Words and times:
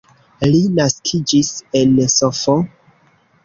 Li 0.53 0.61
naskiĝis 0.79 1.53
en 1.83 1.95
Sf. 2.17 2.45